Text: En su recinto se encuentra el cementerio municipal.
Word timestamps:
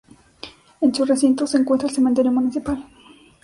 En 0.81 0.95
su 0.95 1.05
recinto 1.05 1.45
se 1.45 1.59
encuentra 1.59 1.87
el 1.87 1.93
cementerio 1.93 2.31
municipal. 2.31 2.87